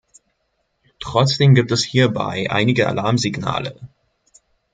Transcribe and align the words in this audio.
Trotzdem 0.99 1.53
gibt 1.53 1.69
es 1.71 1.83
hierbei 1.83 2.49
einige 2.49 2.87
Alarmsignale. 2.87 3.79